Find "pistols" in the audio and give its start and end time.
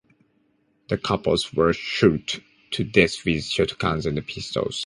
4.25-4.79